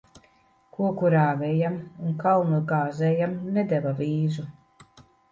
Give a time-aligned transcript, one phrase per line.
[0.75, 1.75] Koku rāvējam
[2.07, 4.47] un kalnu gāzējam nedeva vīzu.